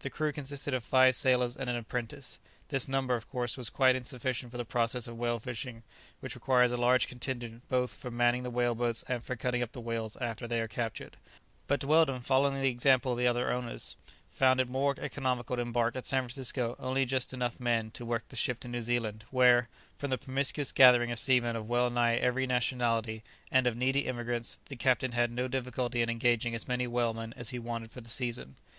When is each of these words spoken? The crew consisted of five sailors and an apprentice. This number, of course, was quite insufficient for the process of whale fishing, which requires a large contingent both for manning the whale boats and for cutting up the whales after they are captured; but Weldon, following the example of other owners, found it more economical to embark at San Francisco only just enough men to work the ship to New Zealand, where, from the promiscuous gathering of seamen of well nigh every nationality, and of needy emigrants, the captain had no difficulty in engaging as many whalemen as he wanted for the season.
The 0.00 0.10
crew 0.10 0.32
consisted 0.34 0.74
of 0.74 0.84
five 0.84 1.14
sailors 1.14 1.56
and 1.56 1.70
an 1.70 1.76
apprentice. 1.76 2.38
This 2.68 2.86
number, 2.88 3.14
of 3.14 3.26
course, 3.26 3.56
was 3.56 3.70
quite 3.70 3.96
insufficient 3.96 4.52
for 4.52 4.58
the 4.58 4.66
process 4.66 5.06
of 5.08 5.16
whale 5.16 5.38
fishing, 5.38 5.82
which 6.20 6.34
requires 6.34 6.72
a 6.72 6.76
large 6.76 7.06
contingent 7.06 7.66
both 7.70 7.90
for 7.94 8.10
manning 8.10 8.42
the 8.42 8.50
whale 8.50 8.74
boats 8.74 9.02
and 9.08 9.24
for 9.24 9.34
cutting 9.34 9.62
up 9.62 9.72
the 9.72 9.80
whales 9.80 10.14
after 10.20 10.46
they 10.46 10.60
are 10.60 10.68
captured; 10.68 11.16
but 11.68 11.84
Weldon, 11.84 12.20
following 12.20 12.60
the 12.60 12.68
example 12.68 13.18
of 13.18 13.24
other 13.24 13.50
owners, 13.50 13.96
found 14.28 14.60
it 14.60 14.68
more 14.68 14.94
economical 14.98 15.56
to 15.56 15.62
embark 15.62 15.96
at 15.96 16.04
San 16.04 16.20
Francisco 16.24 16.76
only 16.78 17.06
just 17.06 17.32
enough 17.32 17.58
men 17.58 17.90
to 17.92 18.04
work 18.04 18.28
the 18.28 18.36
ship 18.36 18.60
to 18.60 18.68
New 18.68 18.82
Zealand, 18.82 19.24
where, 19.30 19.70
from 19.96 20.10
the 20.10 20.18
promiscuous 20.18 20.70
gathering 20.70 21.10
of 21.10 21.18
seamen 21.18 21.56
of 21.56 21.66
well 21.66 21.88
nigh 21.88 22.16
every 22.16 22.46
nationality, 22.46 23.24
and 23.50 23.66
of 23.66 23.74
needy 23.74 24.06
emigrants, 24.06 24.58
the 24.66 24.76
captain 24.76 25.12
had 25.12 25.30
no 25.32 25.48
difficulty 25.48 26.02
in 26.02 26.10
engaging 26.10 26.54
as 26.54 26.68
many 26.68 26.86
whalemen 26.86 27.32
as 27.38 27.48
he 27.48 27.58
wanted 27.58 27.90
for 27.90 28.02
the 28.02 28.10
season. 28.10 28.56